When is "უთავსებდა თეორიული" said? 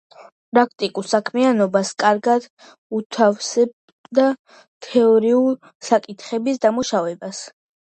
3.01-5.73